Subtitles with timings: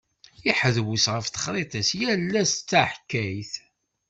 [0.49, 3.53] Iḥdewwes ɣef texṛiṭ-is, yal ass d taḥkayt.